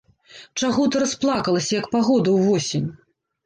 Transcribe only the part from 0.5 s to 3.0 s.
Чаго ты расплакалася, як пагода ўвосень?